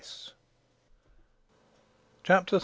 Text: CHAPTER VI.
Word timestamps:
CHAPTER 2.23 2.57
VI. 2.57 2.59